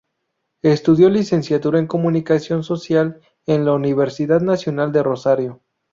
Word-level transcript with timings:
Estudió 0.63 1.11
Licenciatura 1.11 1.77
en 1.77 1.85
Comunicación 1.85 2.63
Social 2.63 3.21
en 3.45 3.65
la 3.65 3.73
Universidad 3.73 4.41
Nacional 4.41 4.91
de 4.91 5.03
Rosario. 5.03 5.61